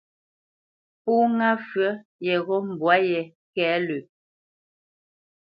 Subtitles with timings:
[1.03, 1.85] Pó ŋá pfə
[2.25, 3.99] yeghó mbwǎ yé ŋkwɛ́t lə̂.